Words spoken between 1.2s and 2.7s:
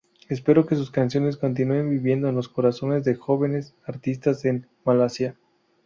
continúen viviendo en los